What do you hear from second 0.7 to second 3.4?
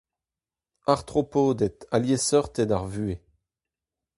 Artropoded ha liesseurted ar vuhez.